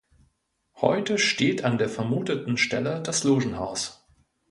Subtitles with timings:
[0.77, 4.03] Heute steht an der vermuteten Stelle das Logenhaus.